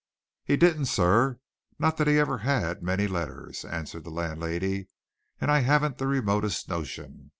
"He 0.43 0.57
didn't, 0.57 0.87
sir 0.87 1.37
not 1.77 1.97
that 1.97 2.07
he 2.07 2.17
ever 2.17 2.39
had 2.39 2.81
many 2.81 3.05
letters," 3.07 3.63
answered 3.63 4.03
the 4.03 4.09
landlady. 4.09 4.87
"And 5.39 5.51
I 5.51 5.59
haven't 5.59 5.99
the 5.99 6.07
remotest 6.07 6.67
notion. 6.67 7.29